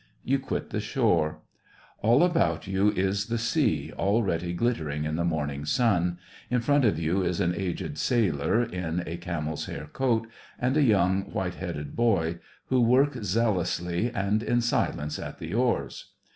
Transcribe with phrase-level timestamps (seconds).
[0.23, 1.41] You quit the shore.
[2.01, 2.39] All SEVASTOPOL IN DECEMBER.
[2.39, 2.67] 7 about
[2.97, 6.17] you is the sea, already glittering in the morning sun,
[6.49, 10.27] in front of you is an aged sailor, in a camel's hair coat,
[10.57, 16.09] and a young, white headed boy, who work zealously and in silence at the oars.